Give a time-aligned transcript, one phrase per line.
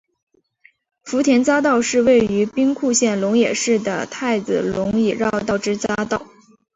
[1.03, 6.25] 福田匝道是位于兵库县龙野市的太子龙野绕道之匝道。